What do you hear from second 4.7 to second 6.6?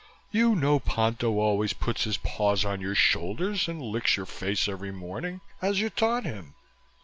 morning, as you taught him."